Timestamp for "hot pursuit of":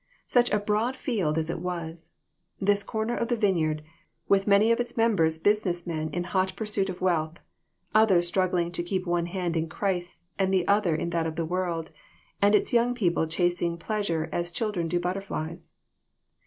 6.23-7.01